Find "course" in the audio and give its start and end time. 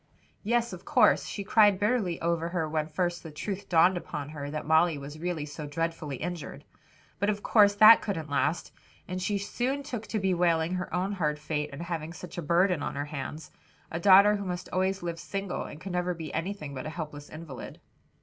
0.83-1.27, 7.43-7.75